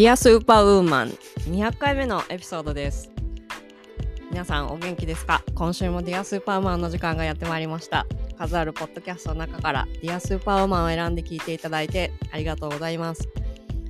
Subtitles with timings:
[0.00, 1.14] Dear Super Woman
[1.50, 3.10] 200回目のエピソードです。
[4.30, 5.42] 皆さんお元気ですか？
[5.54, 8.06] 今週も Dear Super Woman の時間がやってまいりました。
[8.38, 13.28] 数あるポッドキャストの中から Dear Super Woman を選んで聞いていただいてありがとうございます。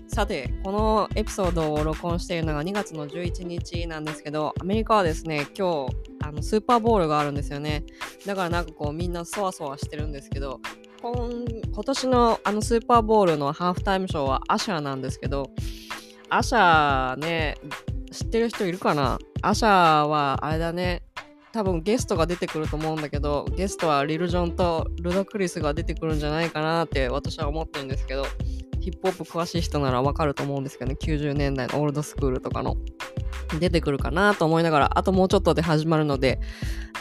[0.09, 7.85] さてこのエピソードを録音しているのが2月の11日なんですけどアメリカはですね今日あのスーパーボールがあるんですよね。
[8.27, 10.61] だからなんかこうみんなそわそわしてるんですけど
[11.01, 11.13] 今
[11.73, 15.53] 今年のあのスーパーボールのハーフタイムショーはアシャーなんですけど
[16.31, 17.57] アシャーね
[18.13, 19.19] 知ってる人いるかな？
[19.43, 21.03] アシャーはあれだね。
[21.53, 28.25] 多分ゲストが出てくると思うんだけどゲストはリル・ジョンとルドクリスが出てくるんじゃないかなって私は思ってるんですけど
[28.81, 30.97] ヒップホップ詳しい人ならわかると思うんですけどね。
[31.01, 32.77] 90年代のオールドスクールとかの。
[33.59, 36.39] 出てくるかなと思いながらあともうちょっとで始まるので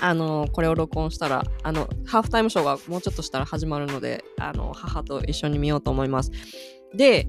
[0.02, 6.32] あのこれを録音したらあのハーフタイムショーがもうちょっとしたら始まるのであの母と一緒に見ようと思います。
[6.96, 7.28] で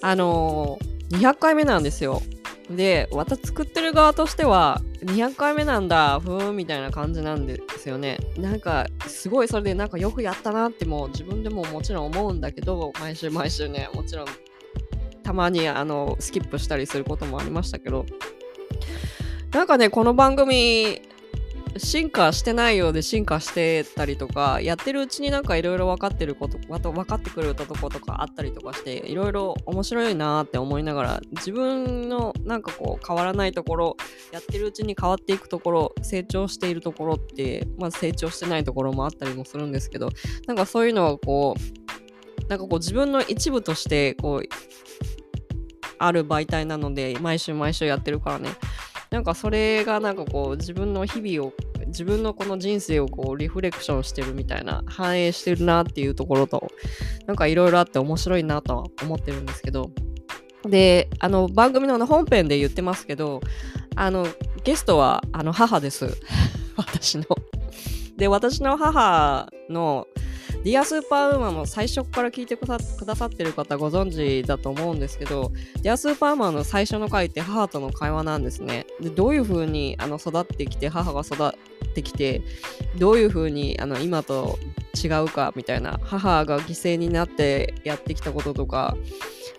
[0.00, 0.78] あの
[1.10, 2.22] 200回目なんですよ。
[2.70, 8.18] で私作ってる側としては200回目なんだふーんみたいな感じなんですよね。
[8.36, 14.26] なんかすごいそれでなんかよくやったなってもう自分でももちろん思うんだけど毎週毎週ねもちろん
[15.22, 18.04] たまにあのスキップしたりすることもありましたけど。
[19.52, 21.00] なんかねこの番組
[21.78, 26.58] 進化してないようで進化してたりとかやってるうちになんかいろいろ分かってること
[26.92, 33.96] 分かってくるとことかあったりとかしていろいろ面白いなって思いながら自分のなんかこう変わらないところ
[34.32, 40.10] やってるうちに変わっていくところ成長しているところってまあ成長してないところもあったりもするんですけど
[40.46, 44.48] なんかそういうのはこうなんかこう自分の一部としてこう
[45.98, 48.50] ある媒体なので毎週毎週やってるからね。
[49.10, 51.52] なんかそれがなんかこう自分の日々を
[51.86, 56.68] 自分のこの人生をこうリフレクションしてるみたいな反映してるなっていうところと
[57.26, 59.90] なんかいろいろあって面白いなとは思ってるんですけど
[60.64, 63.40] であの番組の本編で言ってますけど
[63.96, 64.26] あの
[64.64, 66.18] ゲストはあの母です。
[66.76, 67.24] 私の。
[68.16, 70.06] で私の母の
[70.64, 75.52] ディアスーパーウーマンも最初から聞いてくださってる方ご存知だと思うんですけど、
[75.82, 78.86] ディアスーパーウーマンの最初の回って母との会話なんですね。
[79.00, 82.42] でどういう風にあの育ってきて、母が育ってきて、
[82.98, 84.58] どういう風にあの今と
[85.02, 88.96] 違うかみたいな、母が犠牲になってやってきたこととか、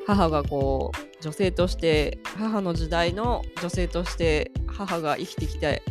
[0.05, 5.81] 母がこう女性として母の時代の女性として母が生きてきて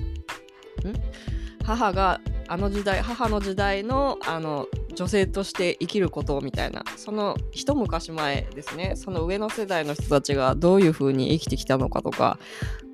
[0.84, 0.92] ん？
[1.64, 8.94] 母があの時代母の時代のあの女性として生きることみたいなその一昔前ですね。
[8.96, 12.38] その上の世代の人たちがどういう風に生きてきたのかとか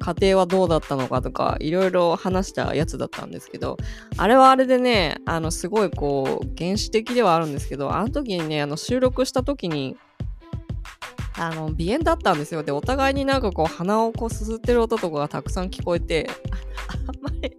[0.01, 3.79] 家庭はどうだったのかとかいろいろ話したやつだったんですけど
[4.19, 9.97] あれはあれでねあのすごいこう原始的ではあるんですけどあの時にねあの収録した時に
[11.37, 12.63] あの鼻炎だったんですよ。
[12.63, 16.29] でお互いになんかこう鼻をこうすすってる音とかがたくさん聞こえて。
[17.07, 17.53] あんまり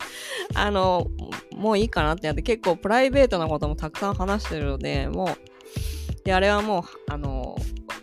[0.54, 1.08] あの
[1.56, 7.56] もういいかなってやって結構プライベートなこともたくさん話してるのでもうであれはもうあの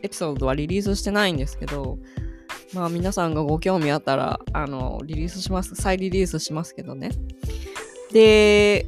[0.03, 1.99] エピソードはリリースしてないんですけど
[2.75, 7.11] まあ皆さんがご興味あったらあのリリースします再リリースしますけどね。
[8.13, 8.87] で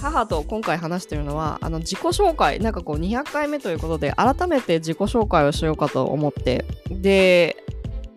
[0.00, 6.64] 母と今回話してるのはあの自己紹介なんかこう200回目ということで改めて自己紹介をしようかと思って。
[6.90, 7.56] で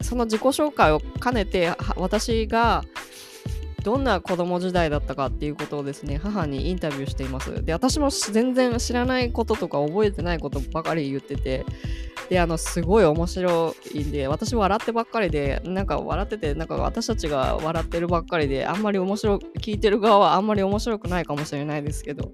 [0.02, 2.86] その自己紹介を兼ねて私が
[3.84, 7.64] どんな子供時代だったかっていうことをですね母にインタビューしています。
[7.64, 11.66] で私も全然知らないこととか覚えてないことばかり言ってて
[12.30, 22.32] であのすごい面白いんで私笑ってばっかりでなんか笑っててなんか私たちが笑ってるばっかりであんまり面白聞いてる側はあんまり面白くないかもしれないですけど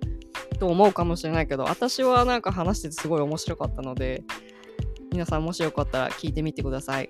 [0.59, 4.23] と思うかもしれないけど私はなんか話しててすごい面白かったので
[5.13, 7.09] 皆さんもしよかったら聞いてみてください。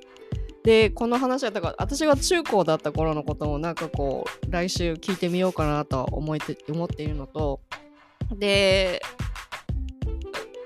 [0.63, 7.61] でこの話はだから私が中高だった頃のこともなんかこう来週聞いてみようかなとは思て思っているのと
[8.33, 9.01] で、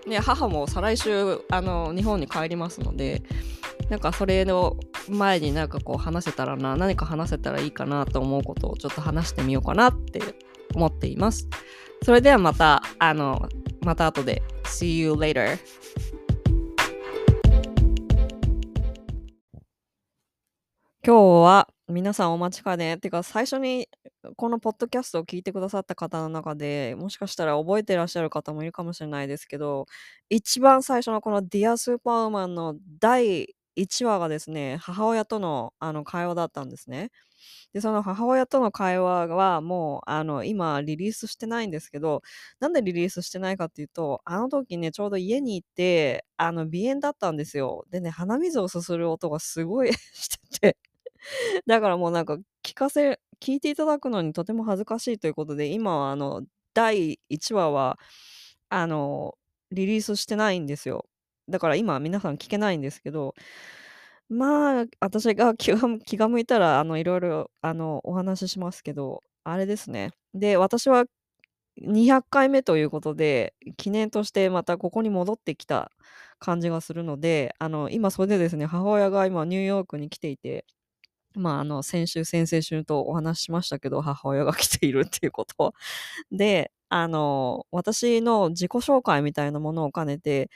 [0.09, 3.23] ね、母も再来週あの日本に帰りますので
[3.89, 4.75] なんかそれの
[5.07, 10.21] 前になんかこう話せたらな何か話せたらいいかなと思うことをちょっと話してみようかなって
[10.75, 11.47] 思っています。
[12.03, 13.47] それではまたあの
[13.81, 15.57] また後で See you later!
[21.05, 22.95] 今日は皆さんお待ちかね。
[22.95, 23.89] ってか最初に
[24.37, 29.87] このポッドキャストを聞いてくださった方の中でもしかしたら覚えてらっしゃる方もいるかもしれないですけど
[30.29, 37.11] 一番最初のこの Dear Superwoman の第1話がですね、母親とのあの会話だったんですね。
[37.73, 42.21] で、その母親との会話はもうあの今リリースしてないんですけど、
[42.59, 47.85] なんでリリースしてないかっていうと、あの時ね、ちょうど家に行って、あの鼻炎だったんですよ。
[47.91, 50.77] でね、鼻水をすする音がすごい してて
[51.67, 56.43] だからもうなんか聞かせ聞いていただくのにとても恥ずかしいということで、今はあの
[56.73, 57.99] 第1話は
[58.69, 59.35] あの
[59.71, 61.05] リリースしてないんですよ。
[61.49, 63.33] だから今皆さん聞けないんですけど、
[64.29, 70.11] まあ、私が気が気が向いたら、あの、いろいろ、あの、お話ししますけど、あれですね。
[70.35, 71.05] で、私は
[71.81, 75.91] 200回目ということで、記念としてまたここに戻ってきた
[76.39, 80.65] 感じがするので、あの、今それでですね、母親が今ニューヨークに来ていて、
[81.35, 85.73] まあ、あの、先週、先々週とお話ししましたけど、母親が来ているっていうこと
[86.31, 90.49] で、あの、私の自己紹介みたいなものを兼ねて、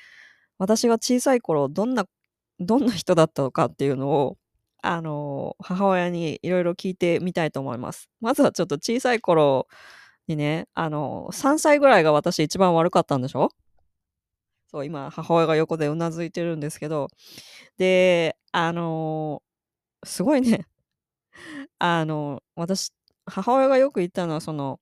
[0.59, 2.05] 私が小さい頃どんな
[2.59, 4.37] どんな人だったのかっていうのを、
[4.83, 8.09] あの、母親にいろいろ聞いてみたいと思います。
[8.21, 9.67] まずはちょっと小さい頃
[10.27, 13.51] にね、あの、3歳ぐらいが私一番悪かったんでしょ？
[14.67, 17.07] そう、今、母親が横でうなずいてるんですけど、
[17.77, 19.41] で、あの、
[20.03, 20.67] すごいね、
[21.79, 22.91] あの、私、
[23.25, 24.79] 母親がよく言ったのは、その、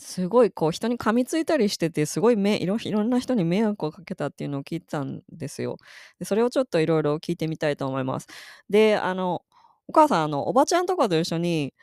[0.00, 5.76] すごいこう人に噛みついたりしてて、すごいめいろいろんな人に迷惑をかけたっていうのを聞いてたんですよ。
[6.20, 8.28] で、それをちょっといろいろ聞いてみたいと思います。
[8.70, 9.42] で、あの、
[9.88, 11.74] お母さん、あの、おばちゃんとかと一緒に、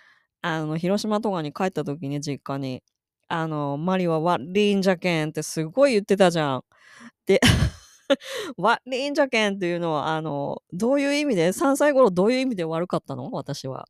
[0.43, 2.83] あの、広島とかに帰った時に、実家に、
[3.29, 6.63] あの、マリはワッリンジャケンってすごい言ってたじゃん。
[7.27, 7.41] で、
[8.57, 13.31] ワッリンジャケンっていうのは、あの、どういう意味で、3歳頃どういう意味で悪かったの？
[13.31, 13.85] 私は。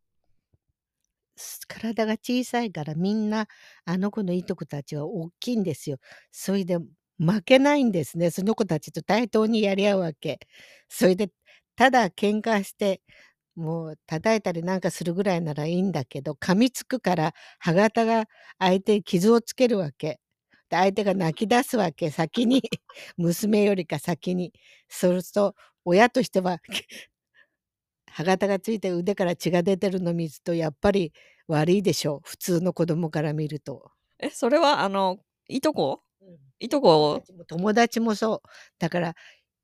[1.68, 3.48] 体が小さいからみんな、
[3.86, 5.98] あの子のいとこたちは大きいんですよ。
[6.32, 6.78] それで
[7.20, 8.32] 負けないんですね。
[8.32, 10.40] その子たちと対等にやり合うわけ。
[10.90, 11.30] それで、
[11.76, 13.02] ただ喧嘩して、
[13.56, 18.26] もう叩いたりなんかするぐらいならいいんだけど、噛みつくから歯型が
[18.60, 20.20] 相手に傷をつけるわけ。
[20.76, 22.62] で、相手が泣き出すわけ、先に。
[23.18, 24.54] 娘よりか先に。
[24.90, 25.56] すると、
[25.86, 26.60] 親としては
[28.12, 31.14] 歯型がついて腕から血が出てるの見るとやっぱり
[31.48, 33.92] 悪いでしょう普通の子供から見ると。
[34.20, 35.18] えそれはあの
[35.48, 37.22] いとこ、うん、いとこ？
[37.48, 38.48] 友達もそう
[38.80, 39.16] だから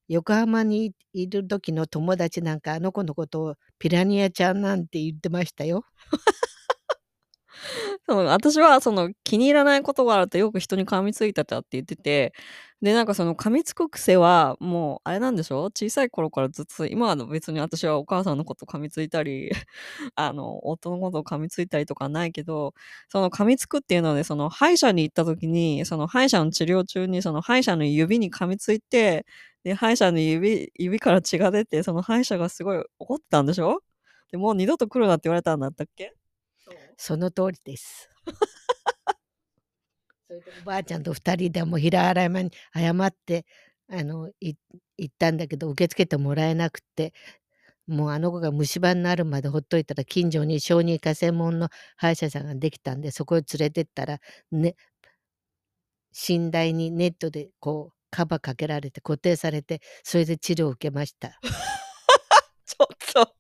[0.10, 5.86] 横浜にいる時の友達なんかあの子のことをピラニアちゃんなんて言ってましたよ。
[8.09, 12.33] その私はその気に入らないことがあるとよく人に噛みついてたって言ってて
[12.81, 15.65] でなんかその噛みつく癖はもうあれなんでしょ？
[15.65, 19.51] 小さい頃からずっと今は別に私はお母さんのこと噛みついたり
[20.15, 22.74] あの夫のことを噛みついたりとかないけど
[23.09, 29.25] その噛みつくっていうのでその歯医者に行った時にその歯医者の治療中にその歯医者の指に噛みついて
[29.63, 33.80] で歯医者の指指から血が出てその歯医者がすごい怒ってたんでしょ？
[34.31, 36.13] でもう二度と来るなって言われたんだったっけ？
[37.01, 38.12] その通りです。
[40.27, 43.48] それでおばあちゃんと2人でも平原山に謝って
[43.89, 44.56] あの行
[45.03, 47.13] ったんだけど受け付けてもらえなくて
[47.88, 54.19] もうあの子が虫歯になるまでほっといたら近所に小児科専門の歯医者さんができたんでそこへ連れてったら、
[54.51, 54.75] ね、
[56.30, 61.39] 寝台にネットでこうカバーかけられて固定されてそれで治療を受けました。
[62.63, 63.36] ちょっと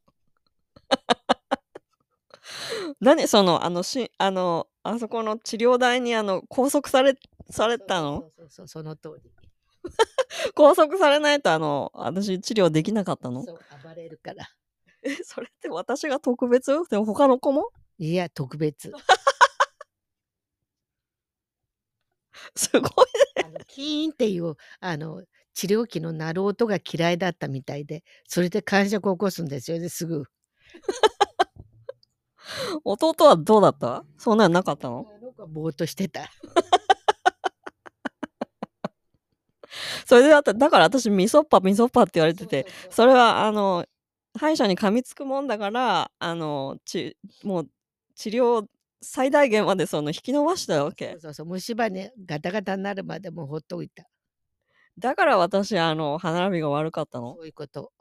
[3.01, 7.15] 何その、あの、しあの、あそこの治療台にあの、拘束され
[7.49, 8.21] されたの？
[8.21, 9.31] そうそうそう、その通り。
[10.55, 13.43] 拘束されないと、あの、私治療できなかったの？
[13.43, 14.47] そう、暴れるから。
[15.01, 16.71] え、それって私が特別？
[16.89, 17.69] でも他の子も？
[17.97, 18.91] いや、特別。
[22.55, 22.87] すごいね。
[23.45, 30.23] あのキーンっていうあの治療器の鳴る音が嫌いだったみたいでそれで感触を起こすんですよねすぐ。
[32.83, 34.03] 弟はどうだった？
[34.17, 35.05] そんなんなかったの？
[35.47, 36.29] ぼーっとしてた。
[40.05, 43.85] それでだっただから私みそっぱみそっぱって言われててそれはあの
[44.37, 47.69] 歯医者に噛みつくもんだからあのちもう
[48.15, 48.65] 治療
[49.01, 51.17] 最大限までその引き伸ばしたわけ。
[51.19, 54.05] そうそう虫歯にガタガタになるまでもほっといた。
[54.97, 57.35] だから私あの歯並びが悪かったの？
[57.35, 57.91] そういうこと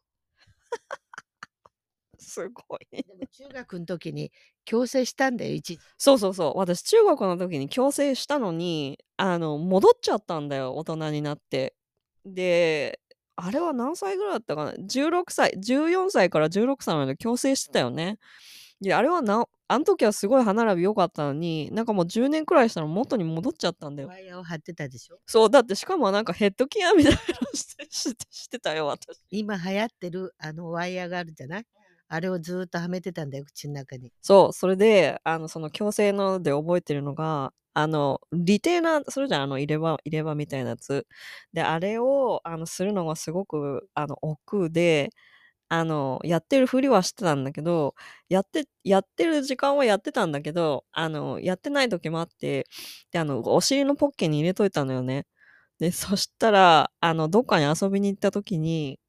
[2.23, 3.03] すごい。
[3.03, 4.31] でも中学の時に
[4.67, 6.59] 矯正したんだよ、一そうそうそう。
[6.59, 11.75] 私、中学の時に矯正したのに、あの、戻っちゃったんだよ、大人になって。
[12.27, 13.01] で、
[13.37, 18.19] あれは何歳ぐらいだったかな ?16 歳、14歳から16歳まで矯正してたよね。
[18.83, 24.09] いや、あれはなあん時はすごい歯並び良かったのに、なんかもう10年くらいしたら元に戻っちゃったんだよ。
[24.09, 25.19] ワイヤーを張ってたでしょ？
[25.27, 27.25] そう、だってしかもなんかヘッドケアみたいなの
[27.55, 29.21] してしてしてたよ、私。
[29.31, 31.65] 今流行ってるあのワイヤーがあるじゃない？
[32.11, 34.13] あれをずっとはめてたんだよ、口の中に。
[34.21, 41.07] そう、それで、あの、その矯正ので覚えてるのが、あの、リテーナーするじゃん、あの、入れ歯、入れ歯みたいなやつ。
[41.53, 45.11] で、あれを、あの、するのがすごく、あの、億で、
[45.69, 47.95] あの、やってるふりはしてたんだけど、
[48.29, 52.67] やって、やってる時間はやってたんだけど、あの、やってない時もあって、
[53.13, 55.27] で、あの、お尻のポッケに入れといたのよね。
[55.81, 59.01] で、そしたら、あの、どっかに遊びに行った時に、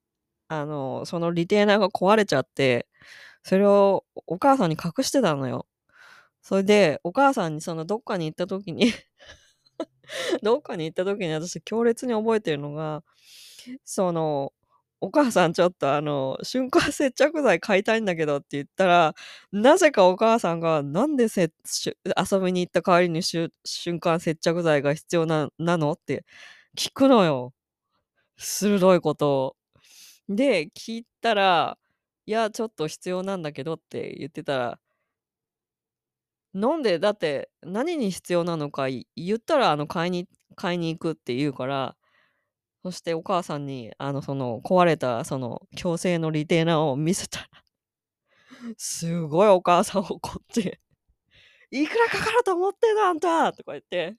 [0.49, 2.87] あの、そのリテーナーが壊れちゃって、
[3.43, 5.67] それをお母さんに隠してたのよ。
[6.43, 8.93] それで、お母さんにそのどっかに行った時に
[10.43, 13.03] どっかに行った時に私強烈に覚えてるのが、
[13.85, 14.53] その、
[15.01, 19.15] お母さんちょっとあの、瞬間接着剤買いたいんだけどって言ったら、
[19.51, 21.51] なぜかお母さんが、なんでせ
[22.31, 23.51] 遊びに行った帰りに瞬
[23.99, 26.25] 間接着剤が必要ななのって
[26.77, 27.53] 聞くのよ。
[28.37, 29.55] 鋭いことを。
[30.29, 31.77] で、聞いたら、
[32.27, 34.79] いや、ちょっと必要なんだけどって言ってたら、
[36.53, 36.99] なんで？
[36.99, 41.95] だって何に必要なのか言ったらあの買いに買いに行くって言うから、
[42.83, 47.47] そしてお母さんにあのその壊れたその矯正のリテーナーを見せたら、
[48.77, 50.79] すごいお母さん怒って、
[51.71, 53.03] いくらかかると思ってんの？
[53.05, 54.15] あんたとか言って、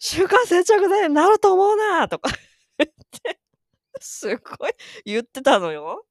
[0.00, 2.30] 週刊接着剤になると思うなとか
[2.78, 2.90] 言っ
[3.22, 3.40] て、
[4.00, 4.72] すっごい
[5.06, 6.06] 言ってたのよ。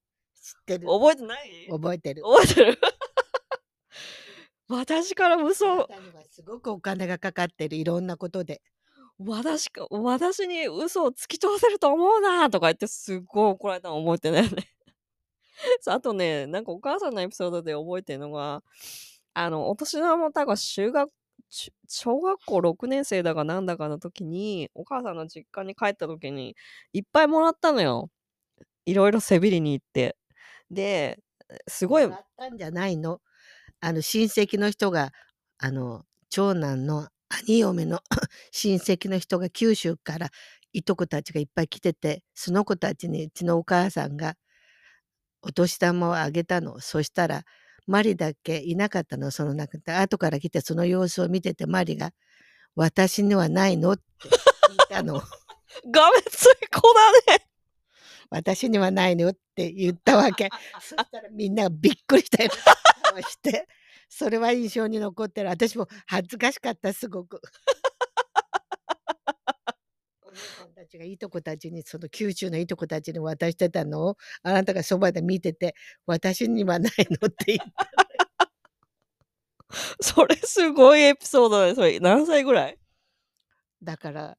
[0.47, 0.87] 知ってる。
[0.87, 1.67] 覚えてない？
[1.69, 2.23] 覚えてる。
[2.23, 2.79] 覚えてる？
[4.69, 5.87] 私から嘘、
[6.31, 8.61] すごくお金がかかってる、いろんなことで。
[9.19, 14.67] 私か、私に嘘を突き通せると思うなとか言ってすっごい怒られたの覚えてないよね。
[15.87, 18.63] あとね、なんかお母さんのエピソードで覚えてるのが、
[19.33, 21.11] あの、お年玉も多分修学、
[21.49, 26.55] ち小学校6年生だかなんだかの時に、お母さんの実家に帰った時に、
[26.93, 28.09] いっぱいもらったのよ。
[28.85, 30.15] いろいろ背びりに行って。
[30.71, 31.19] で、
[31.67, 33.21] すごいったんじゃないの？
[33.79, 35.11] あの親戚の人が
[35.59, 38.01] あの長男の兄嫁の
[38.51, 40.29] 親戚の人が九州から
[40.73, 44.35] いとこたちがいっぱい来ててその子たちにうちのお母さんが
[45.41, 47.43] お年玉をあげたのそしたら
[47.85, 52.11] マリだけいなかったのその中で後から来てその様子を見ててマリが
[52.75, 54.03] 「私にはないの?」って
[54.69, 55.15] 聞いたの
[55.91, 57.47] がめつい子だね。
[58.29, 59.23] 私にはないの？
[59.23, 60.49] よって言ったわけ。
[60.81, 62.63] そしたらみんながびっくりしたような
[63.11, 63.67] 顔して、
[64.09, 65.49] それは印象に残ってる。
[65.49, 67.41] 私も恥ずかしかった、すごく。
[70.23, 74.07] お姉さんたちがいいとこたちに、その九州のいいとこたちに渡してたの？
[74.09, 77.27] を、あなたがそばで見てて、私にはないの？
[77.27, 77.65] って言って。
[80.01, 81.75] それすごいエピソードだね。
[81.75, 82.77] それ何歳ぐらい？
[83.83, 84.37] だから、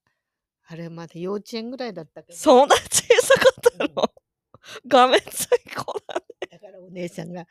[0.70, 2.38] あれまだ幼稚園ぐらいだったけど。
[2.38, 4.12] そんな小さかったの？
[4.86, 6.22] がめつい子だね。
[6.50, 7.46] だからお姉さんが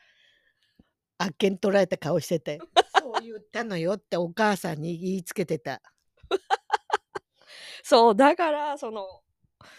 [1.17, 2.59] あっけに取られた顔してて
[2.99, 5.81] そう言ったのよってお母さんに言いつけてた
[7.83, 9.21] そう、だから、その、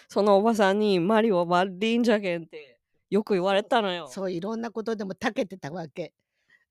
[0.08, 4.08] そのおばさんにマリオ悪いんじゃけんってよく言われたのよ。
[4.08, 6.14] そういろんなことでも長けてたわけ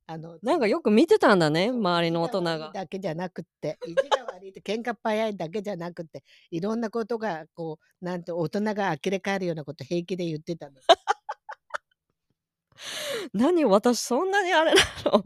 [0.08, 2.72] あのなんかよく見てたんだね、周りの大人が。
[2.74, 4.17] だけじゃなくって意地が
[4.54, 10.76] て喧嘩っ早いだけじゃなくていろんなことがこうなんて大人が呆れ返るようなこと平気で言ってたの。
[13.34, 15.24] 何私そんなにあれなの？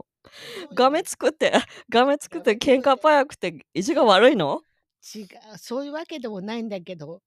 [0.74, 1.52] がめつくって、
[1.90, 4.62] がめつくて喧嘩早くて意地が悪いの？
[5.14, 7.20] 違うそういうわけでもないんだけど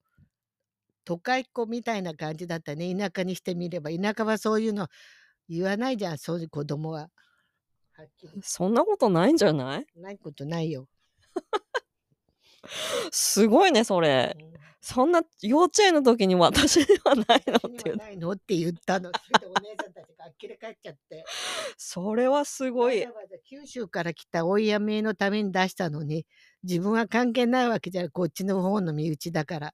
[1.03, 2.95] 都会っ子みたいな感じだったね。
[2.95, 4.87] 田舎にしてみれば田舎はそういうの
[5.49, 7.09] 言わないじゃんそういう子供は。
[7.93, 8.41] はっきり。
[8.41, 9.85] そんなことないんじゃない？
[9.95, 10.87] ないことないよ、
[13.11, 14.35] すごいね、それ。
[14.39, 14.55] うん
[14.87, 17.97] そんな幼稚園の時に私にはないのっていう。
[17.97, 21.25] はないのって言ったのそれでお姉さんたちが呆れ返っちゃって
[21.75, 23.11] それはすごいわ。
[23.13, 26.27] ざわざ九州から来た追いやめのために出したのに
[26.61, 29.73] 自分は関係ないわけじゃこっちの方の身内だから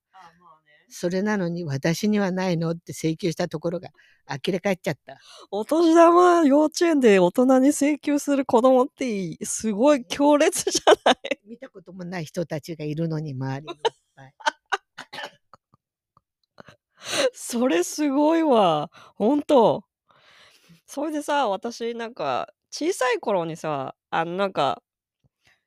[0.92, 2.72] それなのに私にはないの？
[2.72, 3.90] って請求したところが
[4.28, 5.18] 呆れ返っちゃった
[5.50, 11.40] お年玉幼稚園で大人に請求する子供ってすごい強烈じゃない？
[11.48, 13.78] 見たこともない人たちがいるのに周りにいっ
[14.16, 14.34] ぱい
[17.34, 18.92] それすごいわ。
[19.16, 19.84] ほんと。
[20.86, 24.84] それでさ、私なんか小さい頃にさ、あのなんか、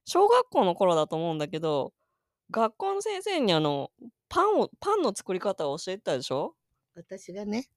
[0.05, 1.93] 小学校の頃だと思うんだけど、
[2.51, 3.91] 学校の先生にあの、
[4.35, 6.55] パンを、パンの作り方を教えてたでしょ？
[6.97, 7.69] 私がね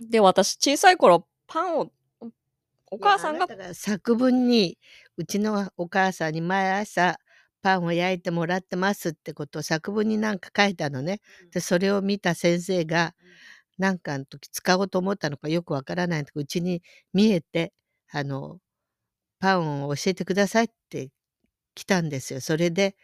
[0.00, 1.90] で、私小さい頃パンを
[2.90, 4.78] お母さんがが作文に
[5.16, 7.18] うちのお母さんに毎朝
[7.62, 11.20] パンを焼いてもらってますってことを作文になんか書いたのね。
[11.52, 13.14] でそれを見た先生が
[13.78, 17.72] なんかの時使おうと思ったのかよくわからないんだけどうちに見えて
[18.12, 18.58] あの
[19.40, 21.10] パンを教えてくださいって
[21.74, 22.40] 来たんですよ。
[22.40, 22.94] それで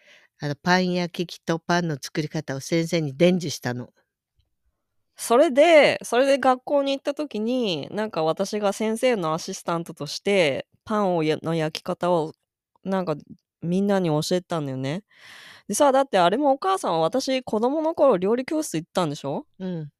[0.40, 3.90] あのパン焼き器とパンの作り方を先生に伝授したの。
[5.16, 12.34] それで、それで学校に行った時に、なんか私が先生のアシスタントとして、パンをやの焼き方を、
[12.84, 13.16] なんか
[13.60, 15.02] みんなに教えてたんだよね。
[15.66, 19.46] でさ、だってあれもお母さんは私子供の頃料理教室行ったんでしょ？
[19.58, 19.90] うん。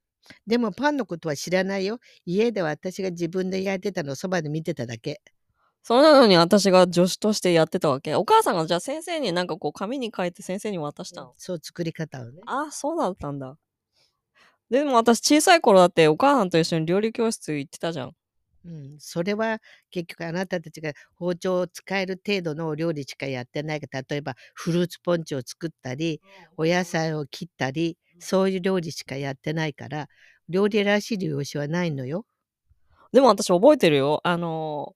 [0.47, 1.99] でもパンのことは知らないよ。
[2.25, 5.21] 家では私が自分で焼いてたのをそばで見てただけ。
[5.82, 8.14] それなのに私が助手としてやってたわけ？
[8.14, 11.35] お母さんがじゃあ先生になんかこう紙に書いて先生に渡したの？
[11.38, 12.42] そう作り方をね。
[12.47, 13.56] あ、そうだったんだ。
[14.68, 18.12] でも私小さい頃だってお母さんと一緒に料理教室行ってたじゃん。
[18.66, 26.20] うん、それは結局あなたたちが包丁を使える程度のお料理しかやってないから例えばフルーツポンチを作ったり
[26.58, 30.08] お野菜を切ったりそういう料理しかやってないから
[30.50, 32.26] 料理らしい料理はないのよ。
[33.11, 34.20] でも私覚えてるよ。
[34.23, 34.94] あの、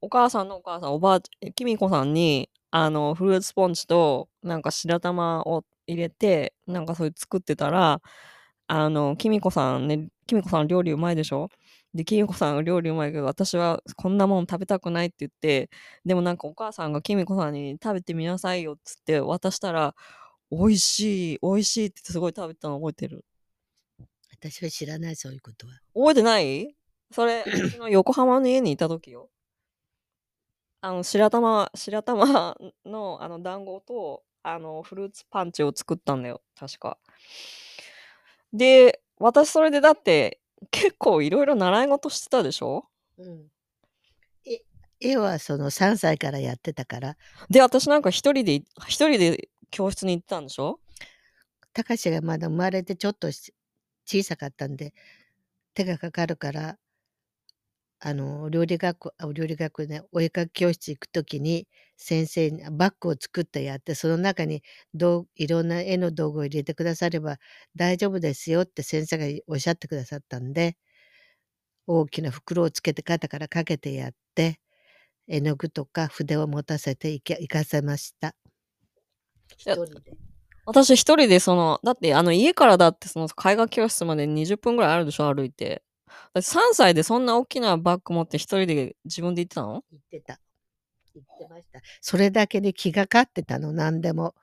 [0.00, 8.00] お母さんのお母さん、おばあちゃん、きみこさんに、あの、フルーツポンチと、なんか白玉を入れて、なんかそれ作ってたら、
[8.68, 11.48] あの、きみこさんね、きみこさん料理うまいでしょ？
[11.94, 15.70] で、きみこさん料理うまいけど、私はこんなもん食べたくないって言って、
[16.04, 19.94] でもなんかお母さんがきみこさんに食べてみなさいよっつって渡したら、
[20.50, 23.24] 美味しい、美味しいって言ってすごい食べたの覚えてる。
[24.32, 25.72] 私は知らないそういうことは。
[25.94, 26.74] 覚えてない？
[27.12, 29.30] それ、私の横浜の家にいた時よ。
[30.80, 36.42] あの、白玉、白玉 の、あの、団子と、あの、フルーツパンチを作ったんだよ。
[36.58, 36.98] 確か。
[38.52, 40.40] で、私それでだって、
[40.70, 42.86] 結構いろいろ習い事してたでしょ？
[43.18, 43.46] うん、
[44.46, 44.62] え
[45.00, 47.16] 絵はその3歳からやってたから？
[47.50, 48.54] で、私なんか一人で、
[48.86, 50.80] 一人で教室に行ってたんでしょ？
[51.72, 53.52] たかしがまだ生まれてちょっとし
[54.06, 54.94] 小さかったんで
[55.74, 56.78] 手がかかるから
[58.08, 64.62] あの料理学校あ料理学校ねお絵かき教室行く時に先生にバッグを作ってやってその中に
[64.94, 67.38] どういろんな絵の道具を入れてくだされば
[67.74, 70.76] 大丈夫ですよって先生がおっしゃってくださったんで
[71.88, 74.60] 大きな袋をつけて肩からかけてやって
[75.26, 78.36] 絵の具とか筆を持たせていけ行かせました。
[79.56, 80.12] 一や人で。
[80.64, 85.82] 私一人でその、だってあの家からだってその絵画教室まで20分ぐらいあるでしょ歩いて。
[86.06, 89.84] だって3歳でそんな大きなバッグ持って一人で自分で行ってたの？
[89.90, 90.40] 言ってた。
[91.14, 91.80] 言ってました。
[92.00, 94.34] それだけで気がかってたの、何でも。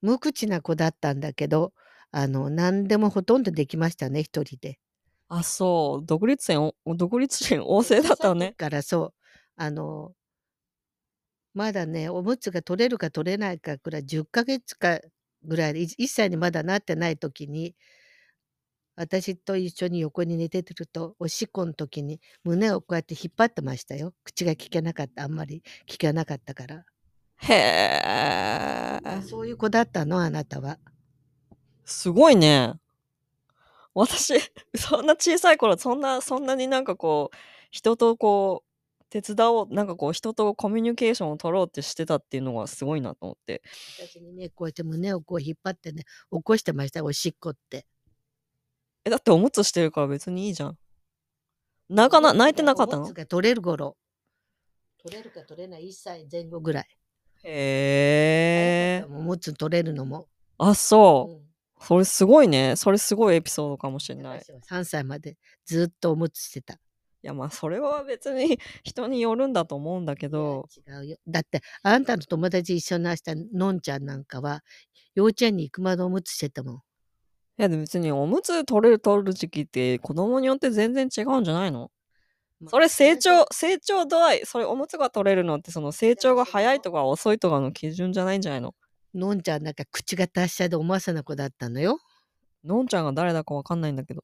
[0.00, 1.72] 無口な子だったんだけど、
[2.10, 4.78] あの、何でもほとんどできましたね、一人で。
[5.28, 6.06] あ、そう。
[6.06, 8.54] 独立心、お独立心 旺盛だったのね。
[8.56, 9.14] からそう、
[9.56, 10.14] あの、
[11.54, 15.00] まだね、おむつが取れるか取れないかくらい、10ヶ月か
[15.42, 17.74] ぐらいで、1歳にまだなってない時に、
[18.98, 24.12] 私と一緒に横に寝てると、おしっこの時に胸をこうやって引っ張ってましたよ。
[24.24, 26.84] 口が聞けなかった、あんまり聞かなかったから。
[27.36, 29.22] へえ。
[29.22, 30.78] そういう子だったの、あなたは。
[31.84, 32.74] すごいね。
[33.94, 34.34] 私、
[34.74, 37.36] そんな小さい頃、そんな、そんなになんかこう、
[37.70, 43.62] 人とこう、手伝おう、なんかこう、人とコミュニケーションを取ろうってしてたっていうのがすごいなと思って。
[43.96, 47.86] 私にね、こうやって胸をこう引っ張ってね、起こしてましたよ、おしっこって。
[49.08, 50.78] え、だっておむつしてるから別にいいじゃん。
[51.88, 53.04] 泣かな、泣いてなかったの？
[53.04, 53.96] おむつが取れる頃。
[55.02, 56.88] 取れるか取れない1歳前後ぐらい。
[57.44, 59.04] へえ。
[59.08, 60.28] おむつ取れるのも。
[60.58, 61.84] あ、そう。
[61.84, 62.76] それすごいね。
[62.76, 64.38] それすごいエピソードかもしれない。
[64.38, 66.78] い3歳までずっとおむつしてた。
[67.22, 70.68] や、まあ、それは別に 人によるんだと思うんだけど。
[70.76, 71.16] 違うよ。
[71.26, 74.64] だって、あんたの友達一緒にしたのんちゃんなんかは、
[75.14, 76.82] 幼稚園に行くまでおむつしてたもん。
[77.58, 81.90] いや、でも別におむつ取れる取る時期って子供によって全然違うんじゃないの？
[82.68, 88.74] それ成長、成長度合い、それおむつが取れるのってその成長が早いとか遅いとかの基準じゃないんじゃないの？
[89.14, 91.98] のんちゃんなんか口が達者でおまさな子だったのよ。
[92.64, 94.22] のんちゃんが誰だかわかんないんだけど。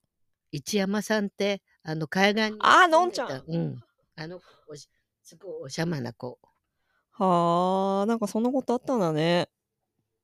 [0.52, 3.82] 一山さんって、あの海岸にあーのんちゃんうん。
[4.16, 4.88] あの子おし、
[5.22, 6.38] すごいおしゃまな子。
[7.12, 9.48] はあ、なんかそんなことあったんだね。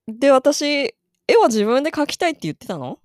[0.07, 0.95] で、私、
[1.31, 2.99] 絵は自分で描きたいって言ってたの？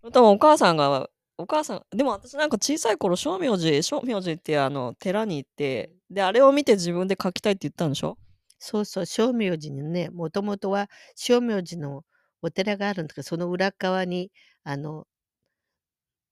[0.00, 8.16] それともお母さんが、お母さん、でも私なんか小さい頃、正明寺、正明寺ってあの、寺に行って、で、あれを見て自分で描きたいって言ったんでしょ？
[8.58, 12.04] そうそう、正明寺にね、もともとは正明寺の
[12.40, 14.30] お寺があるんだけど、その裏側に、
[14.64, 15.06] あの、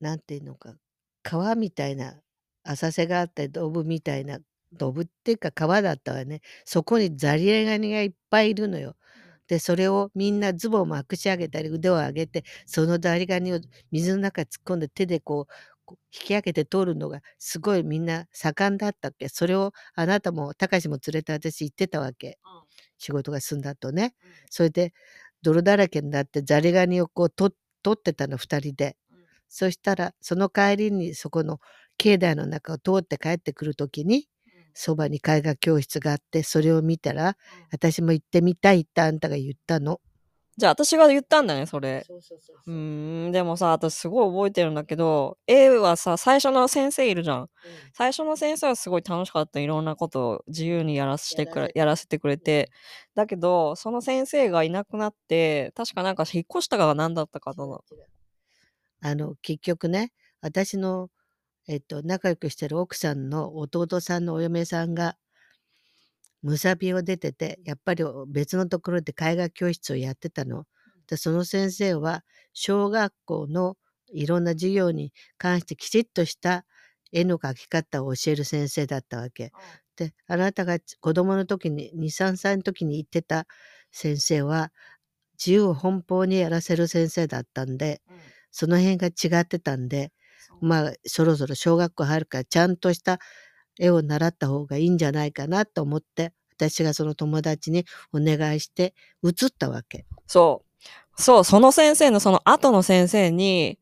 [0.01, 0.75] なんていうのか、
[1.23, 2.15] 川みたいな
[2.65, 4.39] 浅瀬があってドブみたいな
[4.73, 6.41] ドブっていうか川だったわね。
[6.65, 8.97] そこにザリガニがいっぱいいるのよ。
[9.51, 13.61] でそれをみんなズボンをまくし上げたり腕を上げてそのザリガニを
[13.93, 19.29] 水の中に突っ込んで手でこう引き上げて通るのがすごいみんな盛んだったっけ。
[19.29, 22.39] それをあなたもたかしも連れて私行ってたわけ。
[22.99, 24.15] 仕事が済んだとね。
[24.51, 24.93] それで
[25.43, 28.97] 泥だらけになってザリガニをこうと取ってたの2人で。
[29.49, 31.61] そしたらその帰りにそこの
[31.99, 34.29] 境内の中を通って帰ってくる時に
[34.75, 37.37] そばに絵画教室があってそれを見たら
[37.73, 40.01] 私も行ってみたいってあんたが言ったの？
[40.57, 42.05] じゃあ私が言ったんだね、それ。
[42.07, 42.19] そ
[42.67, 47.49] うん、でもさ、私すごい覚えてるんだけど、A はさ、最初の先生いるじゃん。
[47.95, 49.59] 最初の先生はすごい楽しかった。
[49.59, 52.71] いろんなことを自由にやらせてくれやらせてくれて。
[53.15, 57.83] だけど、その先生がいなくなって、確かなんか引っ越したかが何だったかとの。
[59.03, 61.09] あの結局ね私の、
[61.71, 65.17] えっと、仲良くしてる奥さんの弟さんのお嫁さんが
[66.43, 70.67] むさびを出ててやっぱり別のところで絵画教室をやってたの。
[71.07, 73.77] でその先生は小学校の
[74.13, 76.65] いろんな授業に関してきちっとした
[77.13, 79.53] 絵の描き方を教える先生だったわけ。
[79.95, 83.47] であなたが子供の時に23歳の時に行ってた
[83.93, 84.73] 先生は
[85.39, 88.03] 自由奔放にやらせる先生だったんで
[88.51, 90.13] その辺が違ってたんで
[90.61, 93.19] まあそろそろ小学校入るからちゃんとした
[93.79, 100.05] 絵を習った方がいいんじゃないかなと思って私がその友達にお願いして移ったわけ。
[100.27, 100.71] そう。
[101.21, 103.79] そう、その先生のその後の先生に、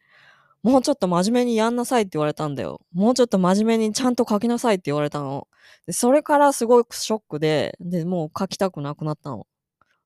[0.62, 2.80] もうちょっと真面目にやんなさいって言われたんだよ。
[2.92, 5.46] もうちょっと真面目にちゃんと書きなさいって言われたの。
[5.86, 9.46] でそれからすごいショックで、で、もう書きたくなくなったの。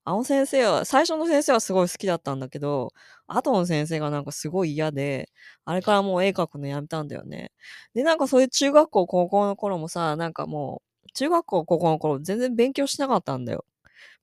[0.05, 2.93] あの先生は、最初の先生はすごい好きだったんだけど、
[3.29, 5.31] 後の先生がなんかすごい嫌で、
[5.65, 7.53] あれからもう絵描くのやめたんだよね。
[7.95, 13.65] で、なんかそういう中学校、高校の頃もさ、なんかもう、中学校、高校の頃全然勉強してなかったんだよ。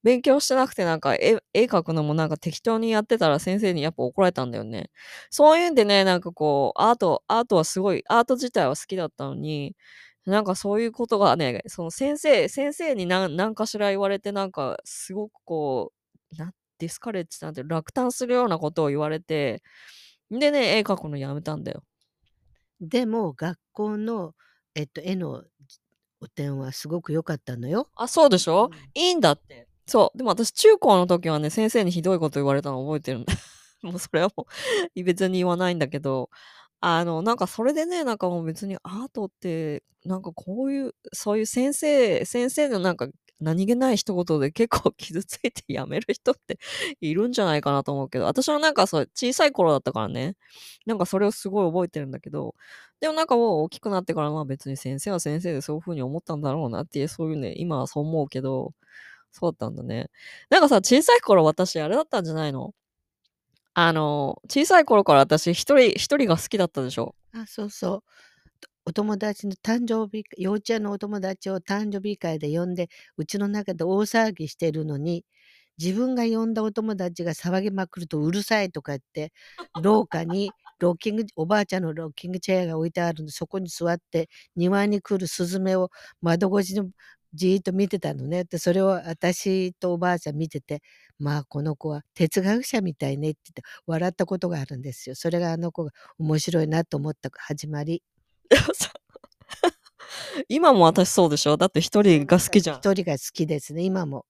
[0.04, 4.90] 勉強してなくてなんか絵絵描くのもなんか適当にやってたら先生にやっぱ怒られたんだよね。
[5.32, 9.76] そういうんでね、なんかこう、アート、アートはすごい、アート自体は好きだったのに、
[10.26, 15.94] なんかそういうことがね、その先生、先生に何何かしら言われてなんかすごくこ
[16.34, 19.64] う、なディスカレッジなんて落胆するようなことを言われて、
[20.32, 21.84] でね、絵描くのやめたんだよ。
[22.82, 24.34] でも学校の、
[24.76, 25.44] えっと、絵の
[26.22, 27.90] お点はすごく良かったのよ。
[27.96, 29.68] あ、そうでしょ、うんいいんだって。
[29.86, 30.18] そう。
[30.18, 33.34] でも私、中高の時はね、先生にひどいこと言われたの覚えてるんだ。
[33.82, 34.46] もうそれはも
[34.96, 36.30] う、別に言わないんだけど、
[36.82, 43.08] あの、なんかそれでね、なんかもう別にアートって、なんかこういう、そういう先生、先生のなんか
[43.42, 46.58] 何気ない一言で結構 傷ついて辞める人って
[47.02, 50.36] いるんじゃないかなと思うけど、私はなんかそう、小さい頃だったからね、
[50.86, 52.56] なんかそれをすごい覚えてるんだけど、
[53.02, 58.74] でもなんかもう大きくなってからまあ別に先生は先生でそういう風に思ったんだろうなっていう、そういうね、今はそう思うけど、
[59.32, 60.10] そうだったんだね。
[60.50, 62.74] なんかさ、小さい頃私あれだったんじゃないの？
[63.76, 67.16] あの、小さい頃から私一人、一人が好きだったでしょ？
[67.34, 68.04] あそうそう。
[68.86, 75.26] お友達の誕生日幼稚園のお友達を誕生日会で呼んでうちの中で大騒ぎしてるのに
[75.80, 79.34] 自分が呼んだお友達が騒ぎまくるとうるさいとか言って
[79.82, 86.90] 廊下にロッキングおばあちゃんのロッキングチェアが置いてあるのでそこに座って庭に来るスズメを窓越しに
[87.34, 90.82] じーっと見てたのねでそれを私とおばあちゃん見てて
[91.20, 95.16] まあこの子は哲学者みたいねって言って笑ったことがあるんですよ。
[95.16, 98.02] それがあの子が面白いなと思った始まり。
[100.50, 101.58] 今も私そうでしょ？
[101.58, 102.78] だって一人が好きじゃん。
[102.78, 104.26] 一人が好きですね、今も。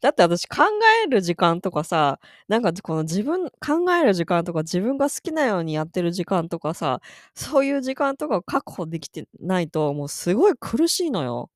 [0.00, 0.64] だって私考
[1.04, 7.00] える時間とかさ、なんかこの自分、考える時間とか自分が好きなようにやってる時間とかさ、
[7.34, 11.50] そういう時間とか確保できてないともうすごい苦しいのよ。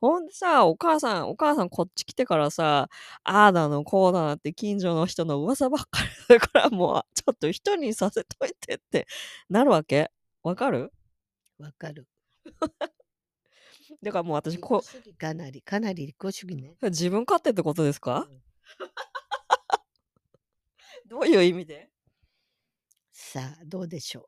[0.00, 2.88] ほんでさ、お母さん、お母さんこっち来てからさ、
[3.24, 9.06] ああだのこうだなって近所の人の噂ばっかりだからもうちょっと一人にさせといてって
[9.48, 10.10] なるわけ？
[10.42, 10.92] わかる？
[11.58, 12.08] わかる。
[14.02, 16.76] だからもう私こ主義かなり、かなり利己主義ね。
[16.82, 18.26] う、自分勝手ってことですか？
[18.28, 18.42] うん。
[21.08, 21.90] どういう意味で？
[23.12, 24.26] さあ、どうでしょ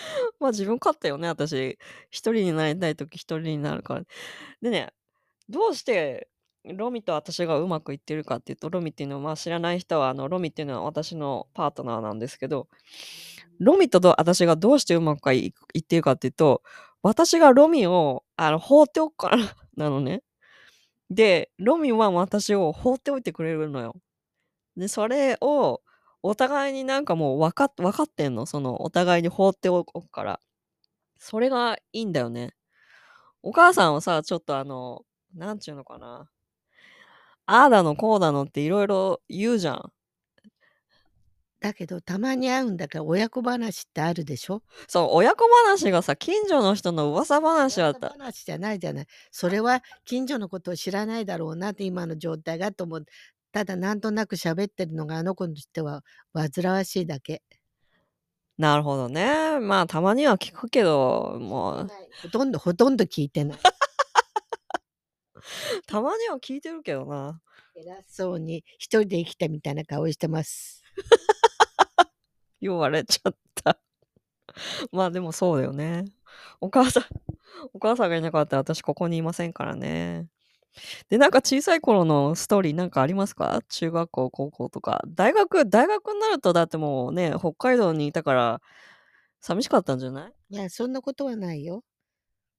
[0.40, 1.78] まあ自分勝ったよね、私。
[2.10, 4.04] 一人になりたいとき一人になるから。
[4.62, 4.92] でね、
[5.48, 6.28] どうして
[6.64, 12.68] ロミと私がうまくいってるかっていうと、ロミっていうのは、まあ知らない人は、あの、ロミっていうのは私のパートナーなんですけど、
[13.60, 16.62] ロミと私がどうしてうまくいいってるかっていうと、
[17.02, 19.38] 私がロミを、あの、放っておくから
[19.76, 20.22] なのね。
[21.10, 23.94] で、ロミは私を放っておいてくれるのよ。
[24.76, 25.82] で、それを
[26.26, 28.46] お互いになんかもう分か分かってんの？
[28.46, 30.40] そのお互いに放っておくから。
[31.18, 32.54] それがいいんだよね。
[33.42, 35.02] お母さんはさ、ちょっとあの、
[35.34, 36.30] なんちゅうのかな。
[37.44, 39.92] ああだのこうだのっていろいろ言うじゃん。
[41.60, 44.62] だけどたまに会うんだから親子話ってあるでしょ？
[44.88, 48.10] そう、親子話がさ、近所の人の噂話だった。
[48.10, 49.06] 話じゃないじゃない。
[49.30, 53.06] それは近所のことを知らないだろうなって今の状態がと思う。
[53.54, 57.40] ただなんとなく喋ってるのがあの子としては煩わしいだけ。
[58.58, 59.60] なるほどね。
[59.60, 61.88] まあたまには聞くけど、もう。
[62.22, 63.58] ほとんどほとんど聞いてない。
[65.86, 67.40] たまには聞いてるけどな。
[67.76, 70.82] 偉そうに一人で生きたみたいな顔してます。
[72.60, 73.78] 言われちゃった。
[74.90, 76.06] まあでもそうだよね。
[76.60, 77.04] お母さん、
[77.72, 80.26] お母さんがいなかったら私ここにいませんからね。
[81.10, 83.60] で、なんか小さい頃のストーリーなんかありますか？
[83.68, 85.02] 中学校、高校とか。
[85.08, 88.60] 大学、大学になるとだってもうね、北海道にいたから
[89.40, 90.34] 寂しかったんじゃない？
[90.50, 91.84] いや、そんなことはないよ。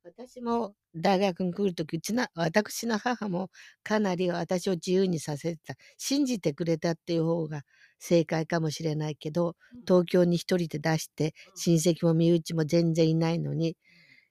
[0.03, 3.49] 私も大学に来るとき、うちの、私の母も
[3.83, 5.75] かなり私を自由にさせてた。
[5.97, 7.63] 信じてくれたっていう方が
[7.99, 9.55] 正解かもしれないけど、
[9.87, 13.77] 東京に一人で出して、親戚も身内も全然いないのに、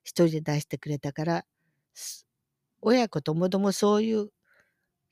[0.04, 1.44] 一人で出してくれたから、
[1.94, 2.23] す
[2.86, 4.28] 親子ともどもそういう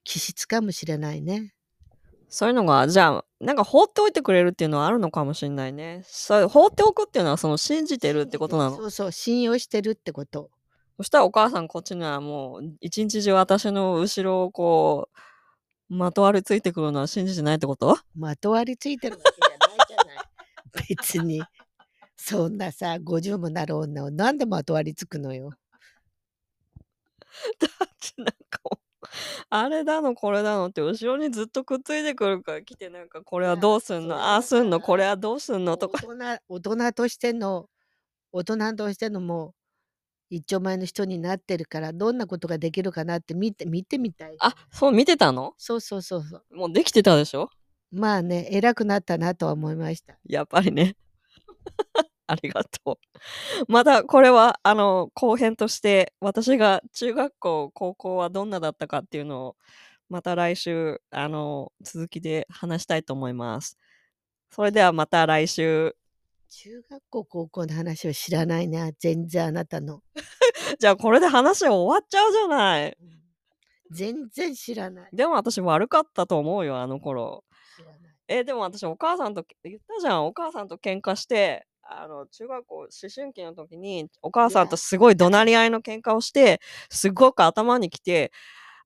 [0.05, 1.55] 気質かもしれないね。
[2.29, 6.03] そういうのが、じゃあ、なんか放っておいてくれるっていうのはあるのかもしれないね。
[6.05, 8.77] そう放っておくっていうのはその信じてるってことなの？
[8.77, 10.51] そうそう、信用してるってこと。
[10.99, 15.09] そしたらお母さんこっちにはもう一日中私の後ろをこ
[15.91, 17.99] う、まとわりついてくるのは信じてないってこと？
[18.15, 20.87] まとわりついてるわけじゃないじゃない。
[20.89, 21.43] 別に。
[22.17, 25.51] そんなさ、50もなる女をなんでまとわりつくのよ。
[27.61, 28.79] だってなんかもう、
[29.51, 34.17] あれだのこれだのって後ろにずっとくっついてくるから来てなんかこれはどうすんの？
[34.17, 34.81] ああすんの？
[34.81, 35.77] これはどうすんの？
[35.77, 36.01] とか。
[36.05, 37.69] 大人大人としての、
[38.33, 39.55] 大人としてのもう、
[40.31, 44.37] 一丁前の人になってるから、どんなことができるかなって見て、見てみたい。
[44.41, 45.55] あ、そう見てたの？
[45.59, 46.45] そうそうそうそう。
[46.57, 47.51] もうできてたでしょ？
[47.93, 50.19] まあね、偉くなったなとは思いました。
[50.27, 50.97] やっぱりね。
[52.33, 52.99] ありがとう。
[53.69, 59.57] またこれはあの後編として私が中学校高校はどんなだったかっていうのを
[60.09, 63.79] また来週あの続きで話したいと思います。
[64.51, 65.95] それではまた来週。
[66.49, 70.03] 中学校高校の話を知らないな、全然あなたの。
[70.79, 72.99] じゃあこれで話終わっちゃうじゃない。
[73.91, 75.11] 全然知らない。
[75.15, 77.45] でも私悪かったと思うよあの頃。
[78.29, 81.67] えでも私お母さんと言ったじゃんお母さんと喧嘩して
[82.01, 88.33] あの中学校思春期の時にお母さんとすごい怒鳴り合いの喧嘩をしてすごく頭にきて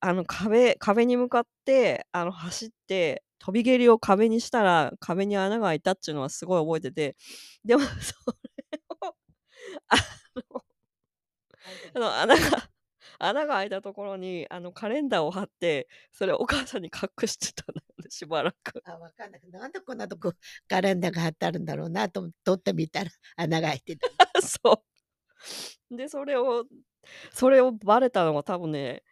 [0.01, 7.17] あの壁壁に向かってあの走って飛び蹴りを壁にしたら壁に穴が開いたっていうのはすごい覚えてて
[7.65, 8.15] でもそ
[8.73, 9.17] れを
[9.89, 9.97] あ
[10.37, 10.65] の
[11.95, 12.69] あの穴が
[13.19, 18.83] 穴が開いたところにあのカレンダーを貼ってそれをお母さんに隠してたのよねしばらく。
[18.85, 19.41] あ、わかんない。
[19.51, 20.33] なんでこんなとこ
[20.69, 24.09] カレンダーが貼ってあるんだろうなと思って取ってみたら 穴が開いてた。
[24.43, 24.85] そ
[25.93, 25.97] う。
[25.97, 26.65] で、それを、
[27.33, 29.03] それをバレたのが多分ね、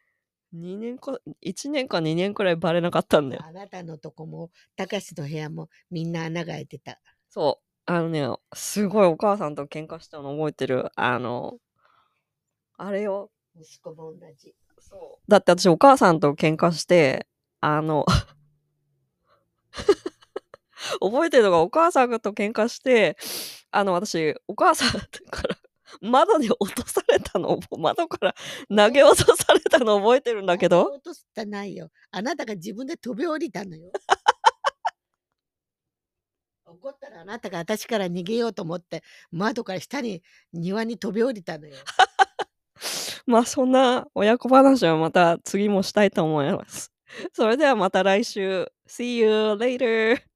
[0.52, 3.42] 2年か、1年か2年くらいバレなかったんだよ。
[3.44, 7.00] あなたのとこも、たかしの部屋もみんな穴が開いてた。
[7.28, 7.64] そう。
[7.86, 10.90] あのね、すごいお母さんと喧嘩したの覚えてる？
[10.96, 11.58] あの、
[12.78, 13.30] あれよ。
[13.60, 14.54] 息子も同じ。
[14.78, 15.30] そう。
[15.30, 17.26] だって私お母さんと喧嘩して、
[17.60, 18.04] あの、
[21.00, 23.16] 覚えてるのがお母さんと喧嘩して、
[23.70, 24.90] あの私、お母さん
[25.30, 25.56] から
[26.00, 28.34] 窓に落とされたのを、窓から
[28.68, 31.90] 投げ落とされたの覚えてるんだけど、落としてないよ。
[32.10, 33.92] あなたが自分で飛び降りたのよ。
[36.66, 41.76] 怒ったらあなたが私から逃げようと思って窓から下に庭に飛び降りたのよ。
[43.26, 46.92] まあそんな親子話はまた次もしたいと思います。
[47.32, 48.66] それではまた来週。
[48.88, 50.33] See you later!